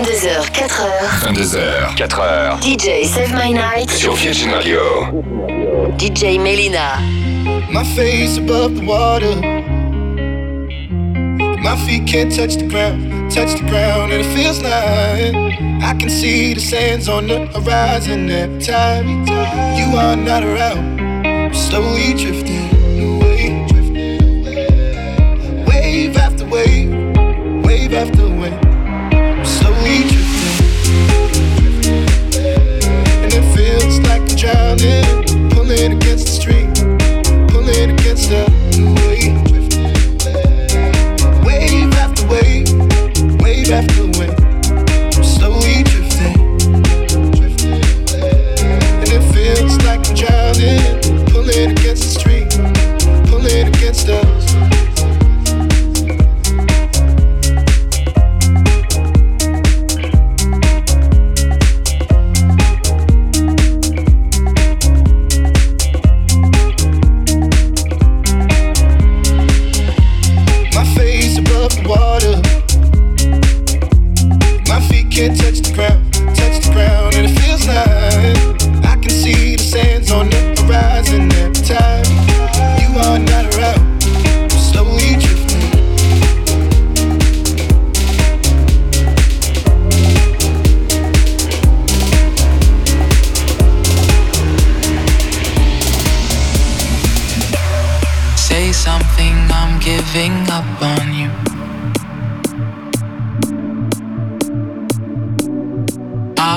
22h, 0.00 0.48
4h. 0.66 1.34
22h, 1.34 2.08
4h. 2.08 2.60
DJ 2.62 3.04
Save 3.04 3.34
My 3.34 3.52
Night. 3.52 3.90
Sur 3.90 4.14
Virgin 4.14 4.50
Radio. 4.50 4.80
DJ 5.98 6.38
Melyna. 6.38 6.98
My 7.70 7.84
face 7.84 8.38
above 8.38 8.76
the 8.76 8.86
water. 8.86 9.36
My 11.60 11.76
feet 11.84 12.06
can't 12.06 12.34
touch 12.34 12.56
the 12.56 12.66
ground, 12.66 13.30
touch 13.30 13.60
the 13.60 13.68
ground, 13.68 14.12
and 14.12 14.22
it 14.22 14.34
feels 14.34 14.62
like 14.62 15.34
I 15.84 15.94
can 16.00 16.08
see 16.08 16.54
the 16.54 16.60
sands 16.60 17.06
on 17.06 17.26
the 17.26 17.44
horizon 17.48 18.30
every 18.30 18.58
time 18.58 19.06
you 19.76 19.98
are 19.98 20.16
not 20.16 20.42
around. 20.42 20.98
I'm 21.26 21.52
slowly 21.52 22.14
drifting 22.14 22.69
like 34.54 34.58
I'm 34.58 34.76
drowning, 34.76 35.50
pulling 35.50 35.92
against 35.92 36.26
the 36.26 36.32
stream, 36.32 36.72
pulling 37.48 37.90
against 37.90 38.30
the 38.30 38.59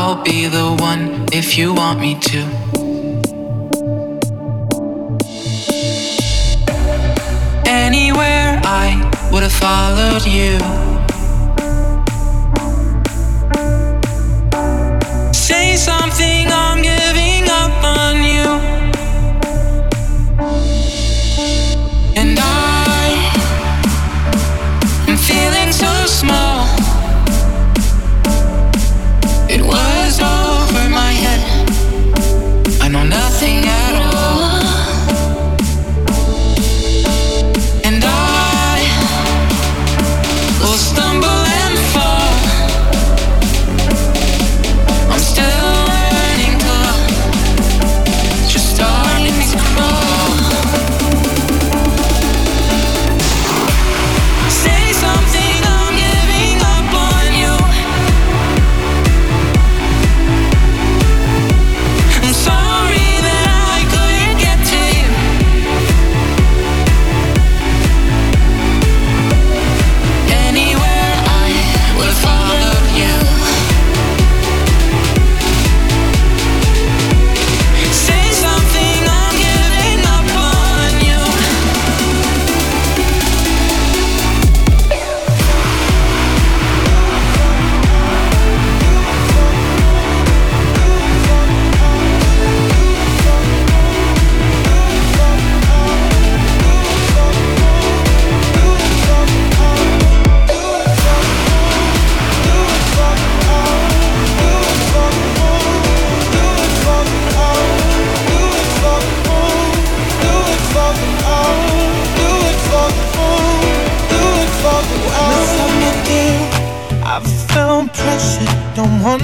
I'll 0.06 0.22
be 0.22 0.48
the 0.48 0.76
one 0.80 1.28
if 1.32 1.58
you 1.58 1.74
want 1.74 2.02
me 2.02 2.20
to. 2.20 2.40
Anywhere 7.66 8.60
I 8.66 8.88
would 9.32 9.44
have 9.44 9.54
followed 9.54 10.26
you. 10.26 10.60
Say 15.32 15.78
something, 15.78 16.48
I'm 16.52 16.82
giving 16.82 17.50
up 17.50 17.72
on 17.86 18.24
you. 18.24 18.33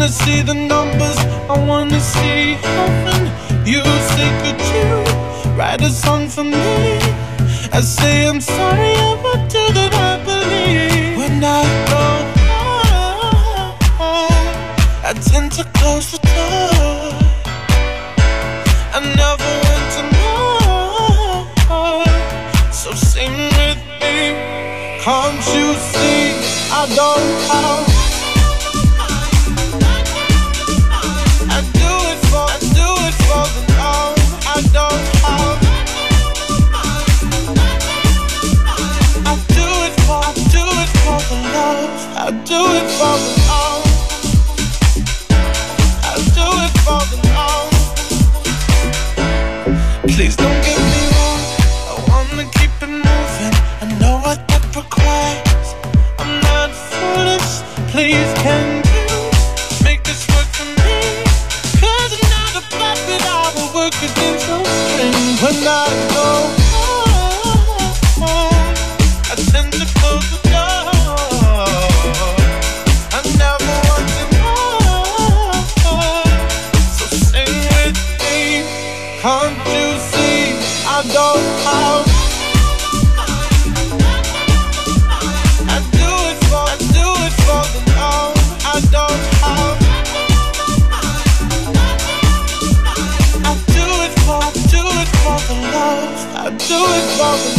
See 0.10 0.42
the 0.42 0.54
numbers, 0.56 1.18
I 1.50 1.58
wanna 1.66 2.00
see 2.00 2.54
heaven. 2.54 3.32
You 3.66 3.84
say, 4.12 4.30
could 4.42 4.60
you 4.74 4.90
write 5.56 5.82
a 5.82 5.90
song 5.90 6.28
for 6.28 6.44
me? 6.44 7.00
I 7.72 7.82
say, 7.82 8.28
I'm 8.28 8.42
sorry, 8.42 8.94
I 9.08 9.14
would 9.24 9.48
do 9.50 9.64
that, 9.78 9.94
I 9.94 10.18
believe. 10.26 11.18
When 11.18 11.44
I 11.44 11.64
go 11.92 12.06
home, 14.00 14.48
I 15.10 15.14
tend 15.30 15.52
to 15.54 15.64
close 15.78 16.12
the 16.12 16.18
door. 16.18 17.14
I 18.96 19.00
never 19.22 19.52
want 19.68 19.88
to 19.96 20.02
know. 20.16 21.44
So 22.72 22.90
sing 22.94 23.36
with 23.60 23.82
me, 24.02 24.18
can't 25.06 25.44
you 25.56 25.68
see? 25.92 26.34
I 26.72 26.86
don't 26.96 27.32
have. 27.52 27.89
Please 50.08 50.36
don't 50.36 50.59
too 96.70 96.76
exhausted. 96.76 97.59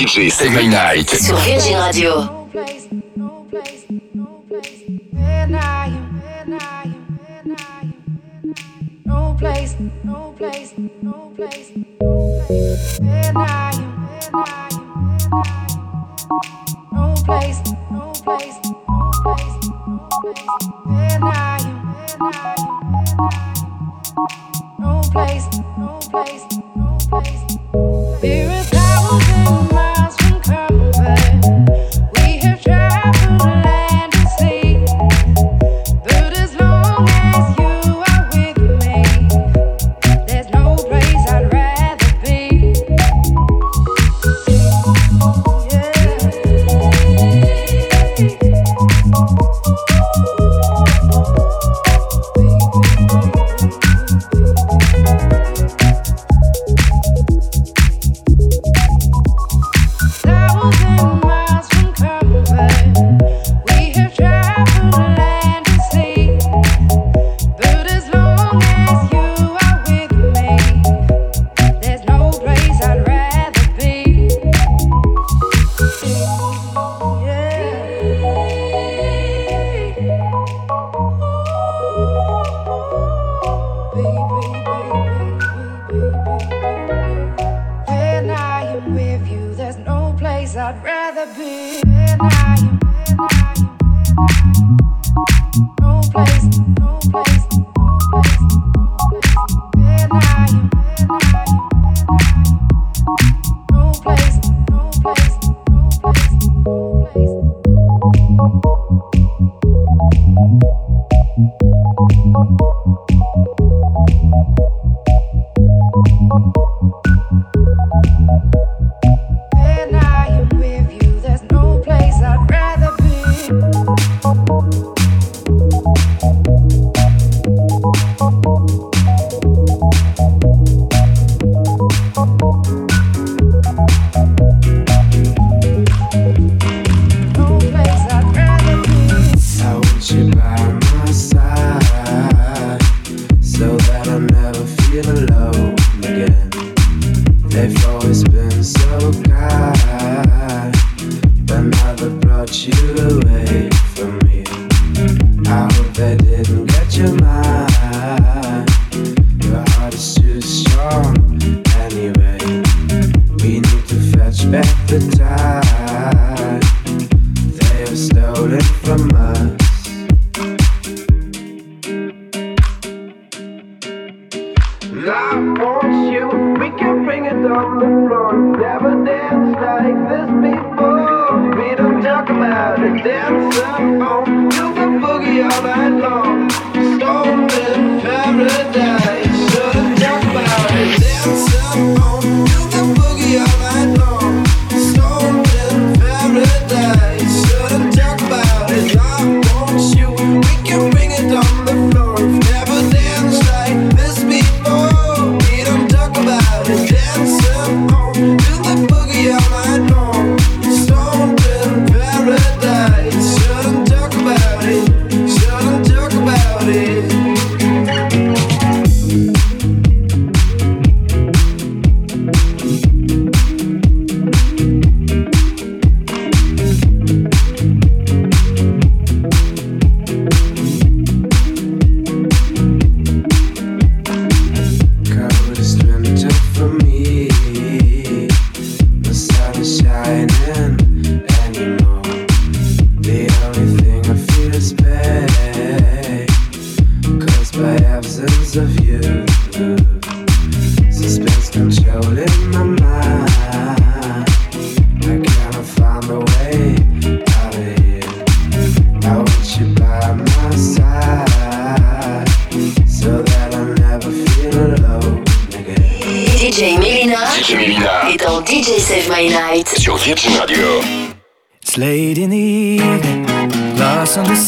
DJ 0.00 0.30
Seven 0.30 0.70
Night 0.70 1.10
sur 1.10 1.36
Virgin 1.36 1.76
Radio. 1.76 2.24
No 9.04 9.36
place, 9.38 9.76
no 10.02 10.34
place, 10.38 10.74
no 11.02 11.32
place. 11.36 12.59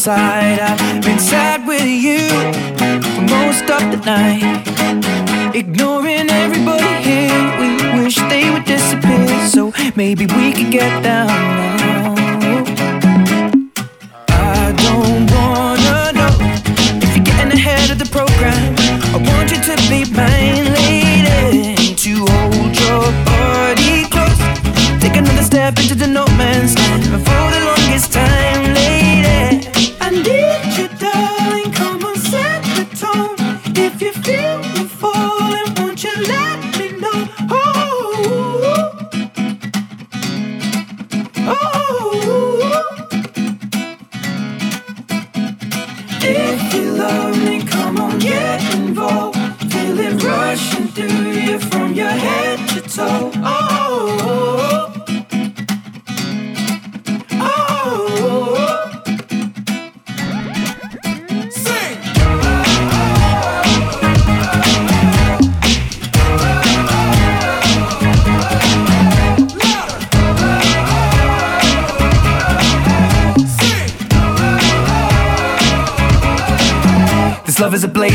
dançar. 0.06 0.31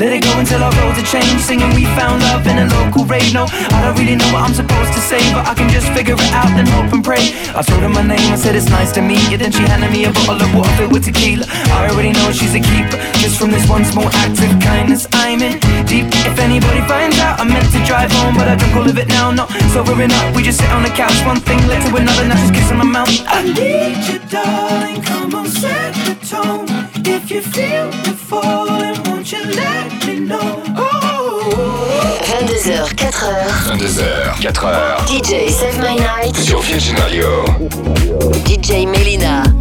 Let 0.00 0.16
it 0.16 0.24
go 0.24 0.32
until 0.40 0.64
our 0.64 0.72
roads 0.80 0.96
are 0.96 1.04
changed. 1.04 1.44
Singing 1.44 1.68
we 1.76 1.84
found 1.92 2.24
love 2.24 2.48
in 2.48 2.56
a 2.56 2.64
local 2.80 3.04
rave. 3.04 3.36
No, 3.36 3.44
I 3.44 3.84
don't 3.84 4.00
really 4.00 4.16
know 4.16 4.32
what 4.32 4.48
I'm 4.48 4.56
supposed 4.56 4.96
to 4.96 5.02
say 5.04 5.20
But 5.36 5.44
I 5.44 5.52
can 5.52 5.68
just 5.68 5.92
figure 5.92 6.16
it 6.16 6.32
out 6.32 6.48
and 6.56 6.64
hope 6.72 6.88
and 6.96 7.04
pray. 7.04 7.36
I 7.52 7.60
told 7.60 7.84
her 7.84 7.92
my 7.92 8.00
name, 8.00 8.32
I 8.32 8.40
said 8.40 8.56
it's 8.56 8.72
nice 8.72 8.96
to 8.96 9.02
meet 9.04 9.20
you. 9.28 9.36
Then 9.36 9.52
she 9.52 9.60
handed 9.60 9.92
me 9.92 10.08
a 10.08 10.12
bottle 10.24 10.40
of 10.40 10.48
water 10.56 10.72
filled 10.80 10.92
with 10.96 11.04
tequila. 11.04 11.44
I 11.76 11.92
already 11.92 12.16
know 12.16 12.32
she's 12.32 12.56
a 12.56 12.64
keeper 12.64 12.96
Just 13.20 13.36
from 13.36 13.52
this 13.52 13.68
one 13.68 13.84
small 13.84 14.08
act 14.24 14.40
of 14.40 14.48
kindness 14.64 15.04
I'm 15.20 15.44
in. 15.44 15.60
Deep 15.84 16.08
If 16.24 16.40
anybody 16.40 16.80
finds 16.88 17.20
out 17.20 17.36
I 17.36 17.44
meant 17.44 17.68
to 17.76 17.80
drive 17.84 18.08
home 18.24 18.40
But 18.40 18.48
I 18.48 18.56
drunk 18.56 18.80
all 18.80 18.88
of 18.88 18.96
it 18.96 19.08
now, 19.12 19.28
not 19.36 19.52
sobering 19.76 20.16
up. 20.16 20.32
We 20.32 20.40
just 20.48 20.64
sit 20.64 20.72
on 20.72 20.80
the 20.80 20.94
couch, 20.96 21.20
one 21.28 21.44
thing 21.44 21.60
led 21.68 21.84
to 21.84 21.92
another 22.00 22.24
Now 22.24 22.40
she's 22.40 22.56
kissing 22.56 22.80
my 22.80 22.88
mouth. 22.88 23.12
I 23.28 23.44
need 23.44 24.00
you 24.08 24.16
darling, 24.32 25.04
come 25.04 25.34
on 25.36 25.44
set 25.44 25.92
the 26.08 26.16
tone. 26.24 26.64
If 27.04 27.30
you 27.30 27.44
feel 27.44 27.92
me 28.00 28.16
falling, 28.16 29.09
you 29.32 29.44
let 29.44 30.06
me 30.06 30.20
know 30.20 30.62
oh. 30.76 32.18
22h, 32.24 32.94
4h. 32.96 33.76
22h, 33.76 34.52
4h 34.52 35.06
DJ 35.06 35.50
Save 35.50 35.78
My 35.78 35.96
Night. 35.96 36.36
sur 36.36 36.60
Virgin 36.60 36.96
Radio. 36.96 37.44
DJ 38.44 38.86
Melina. 38.86 39.59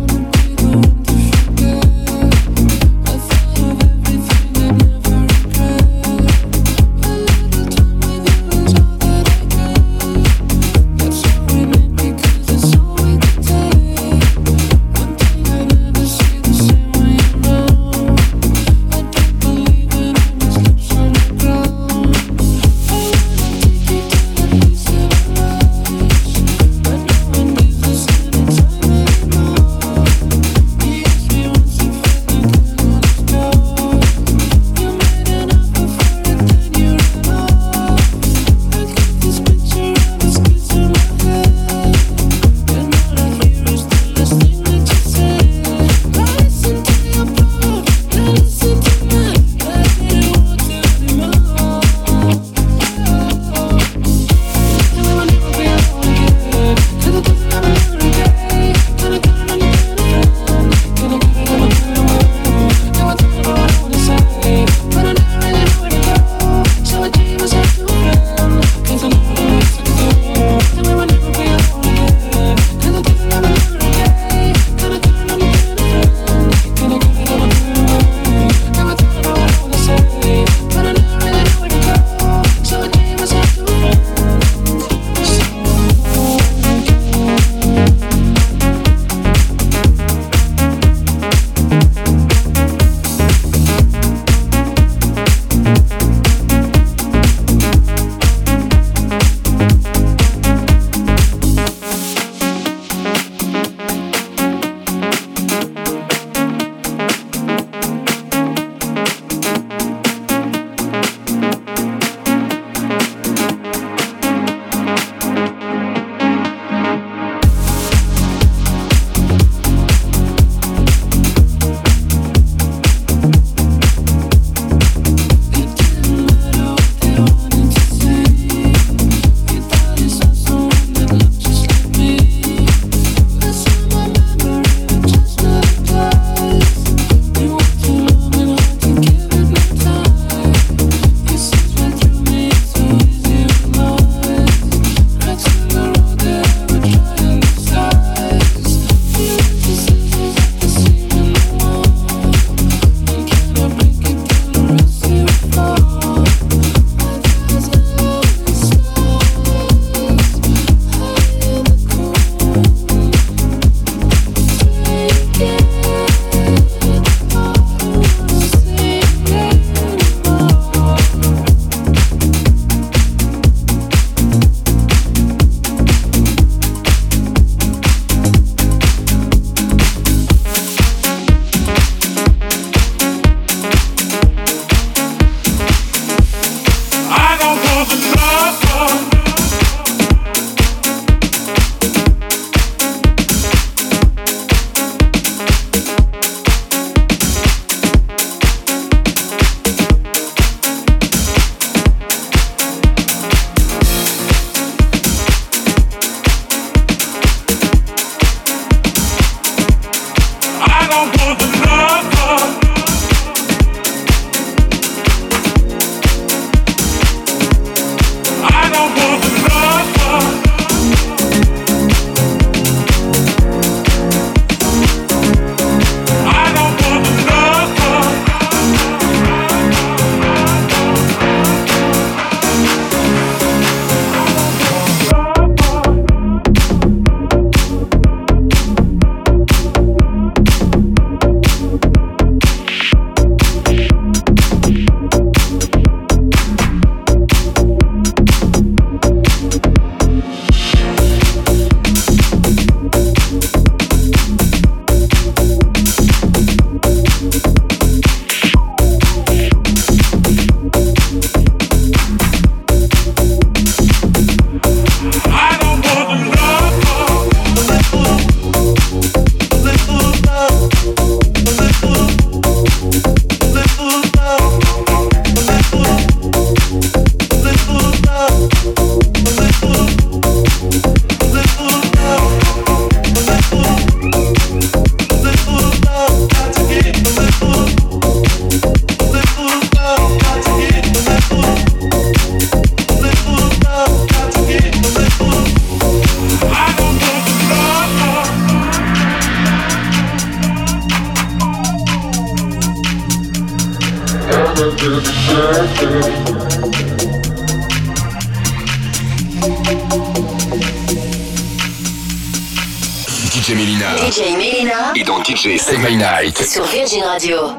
Virgin 316.89 317.03
Radio. 317.03 317.58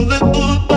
Moving. 0.00 0.69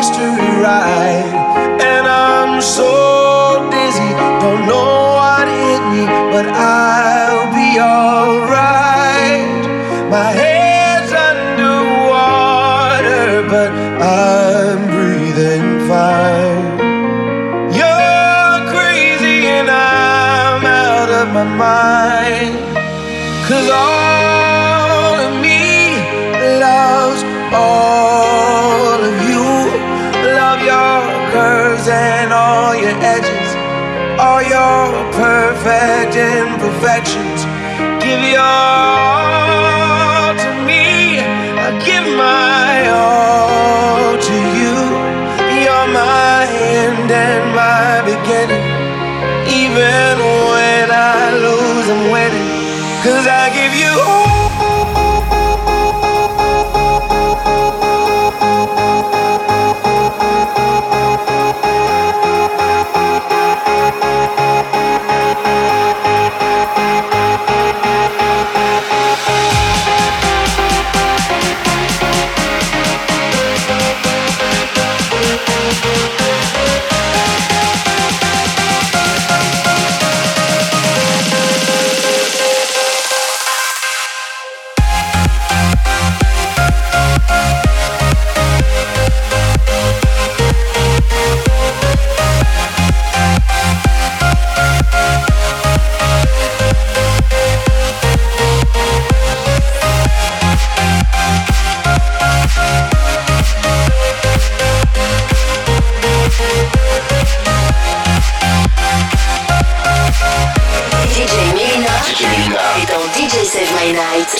history 0.00 0.48
ride, 0.62 1.28
and 1.82 2.06
I'm 2.06 2.62
so 2.62 3.68
dizzy, 3.70 4.10
don't 4.40 4.66
know. 4.66 4.89
imperfections. 36.80 37.44
Give 38.02 38.20
your 38.32 38.40
all 38.40 40.32
to 40.34 40.50
me. 40.64 41.20
I 41.20 41.68
give 41.84 42.06
my 42.16 42.88
all 42.88 44.16
to 44.16 44.36
you. 44.58 44.76
You're 45.62 45.88
my 45.92 46.46
end 46.48 47.10
and 47.10 47.54
my 47.54 48.00
beginning. 48.04 48.64
Even 49.46 50.18
when 50.50 50.90
I 50.90 51.32
lose, 51.44 51.88
I'm 51.90 52.10
winning. 52.10 52.48
Cause 53.04 53.26
I 53.26 53.50
give 53.52 53.74
you 53.74 54.09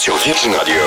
sur 0.00 0.16
Virgin 0.16 0.54
Radio. 0.54 0.80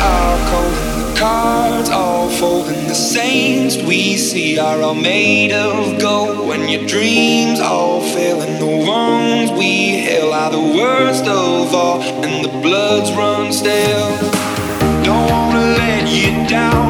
Are 0.00 0.38
cold, 0.50 1.16
cards 1.16 1.90
all 1.90 2.28
folding 2.28 2.88
the 2.88 2.94
saints 2.94 3.76
we 3.76 4.16
see 4.16 4.58
are 4.58 4.82
all 4.82 4.96
made 4.96 5.52
of 5.52 6.00
gold. 6.00 6.48
When 6.48 6.68
your 6.68 6.84
dreams 6.84 7.60
all 7.60 8.00
fail 8.00 8.42
and 8.42 8.60
the 8.60 8.84
wrongs 8.84 9.52
we 9.52 10.00
hail 10.00 10.32
are 10.32 10.50
the 10.50 10.76
worst 10.76 11.24
of 11.26 11.72
all, 11.72 12.02
and 12.02 12.44
the 12.44 12.50
bloods 12.60 13.12
run 13.12 13.52
stale. 13.52 14.10
Don't 15.04 15.30
wanna 15.30 15.76
let 15.78 16.08
you 16.08 16.32
down. 16.48 16.87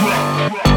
rock. 0.00 0.67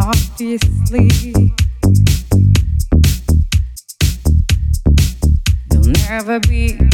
Obviously. 0.00 1.08
There'll 5.68 5.86
never 6.08 6.40
be. 6.40 6.89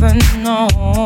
Never 0.00 0.14
know. 0.38 1.05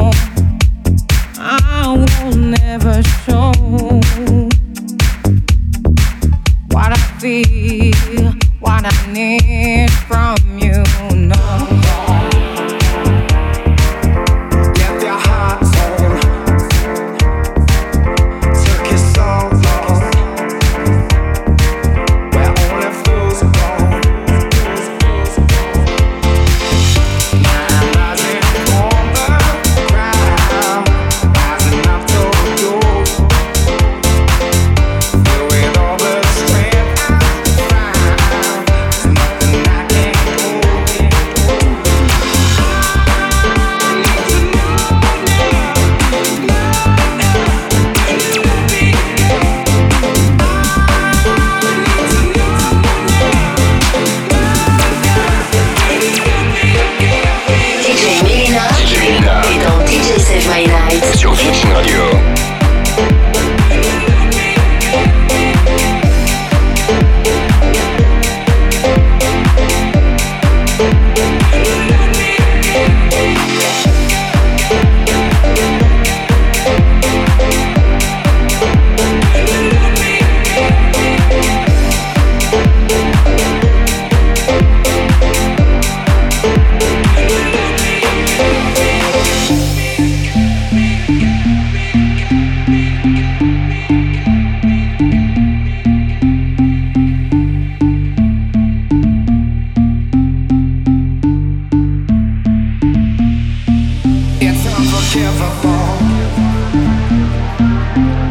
unforgivable. 104.81 105.97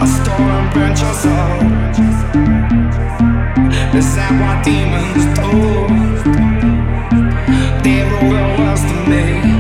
A 0.01 0.07
storm 0.07 0.65
burns. 0.73 1.01
Is 3.99 4.15
that 4.15 4.31
what 4.39 4.63
demons 4.63 5.25
do? 5.37 5.49
They 7.83 8.01
ruin 8.21 8.61
us 8.71 8.81
to 8.89 8.97
me. 9.09 9.58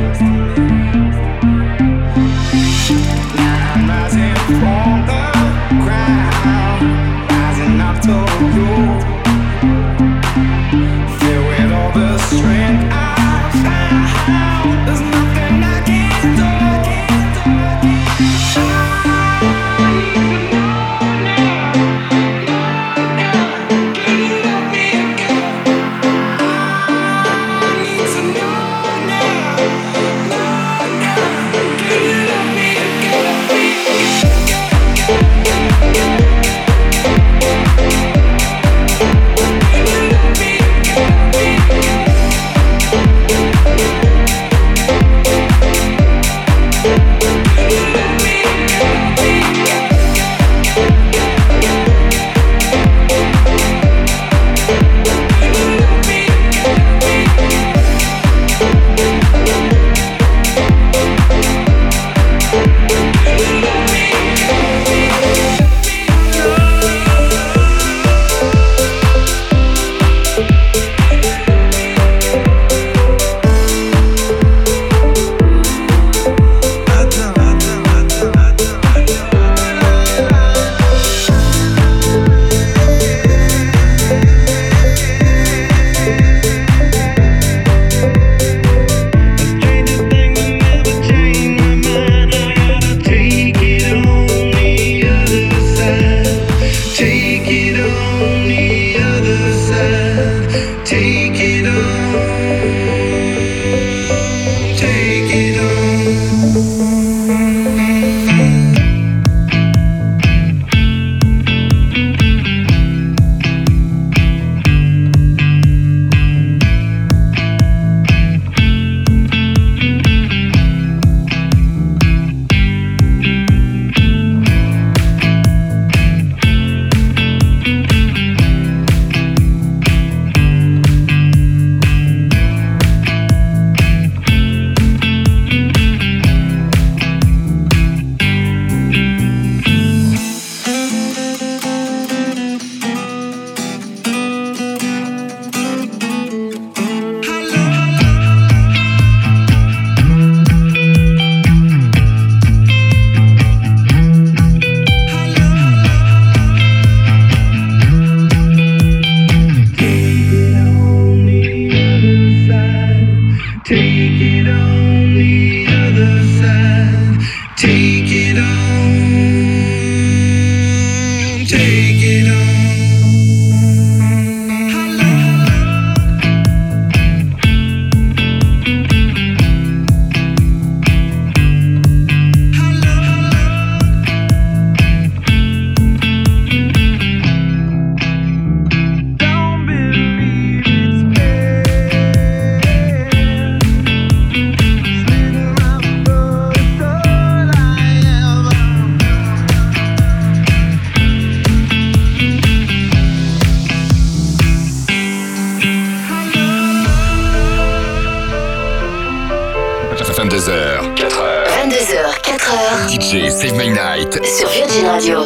Save 213.39 213.55
My 213.55 213.69
Night. 213.69 214.25
Sur 214.25 214.49
Virgin 214.49 214.85
Radio. 214.85 215.23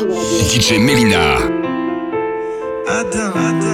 DJ 0.48 0.78
Melina. 0.78 1.38
Adam, 2.88 3.34
Adam. 3.36 3.73